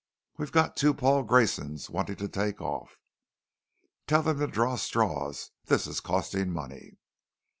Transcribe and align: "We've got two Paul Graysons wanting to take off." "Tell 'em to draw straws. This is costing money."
"We've 0.37 0.51
got 0.51 0.75
two 0.75 0.95
Paul 0.95 1.21
Graysons 1.25 1.87
wanting 1.87 2.15
to 2.15 2.27
take 2.27 2.59
off." 2.59 2.97
"Tell 4.07 4.27
'em 4.27 4.39
to 4.39 4.47
draw 4.47 4.75
straws. 4.77 5.51
This 5.65 5.85
is 5.85 5.99
costing 5.99 6.51
money." 6.51 6.97